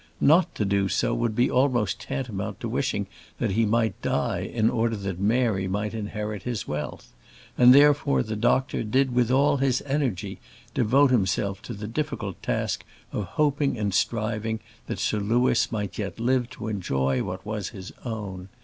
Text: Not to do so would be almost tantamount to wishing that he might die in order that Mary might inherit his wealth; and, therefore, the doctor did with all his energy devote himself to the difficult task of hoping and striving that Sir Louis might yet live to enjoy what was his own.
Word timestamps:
Not 0.19 0.55
to 0.55 0.65
do 0.65 0.89
so 0.89 1.13
would 1.13 1.35
be 1.35 1.51
almost 1.51 2.01
tantamount 2.01 2.59
to 2.61 2.67
wishing 2.67 3.05
that 3.37 3.51
he 3.51 3.67
might 3.67 4.01
die 4.01 4.39
in 4.39 4.67
order 4.67 4.95
that 4.95 5.19
Mary 5.19 5.67
might 5.67 5.93
inherit 5.93 6.41
his 6.41 6.67
wealth; 6.67 7.13
and, 7.55 7.71
therefore, 7.71 8.23
the 8.23 8.35
doctor 8.35 8.81
did 8.81 9.13
with 9.13 9.29
all 9.29 9.57
his 9.57 9.79
energy 9.85 10.39
devote 10.73 11.11
himself 11.11 11.61
to 11.61 11.75
the 11.75 11.85
difficult 11.87 12.41
task 12.41 12.83
of 13.11 13.25
hoping 13.37 13.77
and 13.77 13.93
striving 13.93 14.59
that 14.87 14.97
Sir 14.97 15.19
Louis 15.19 15.71
might 15.71 15.99
yet 15.99 16.19
live 16.19 16.49
to 16.49 16.67
enjoy 16.67 17.21
what 17.21 17.45
was 17.45 17.69
his 17.69 17.91
own. 18.03 18.49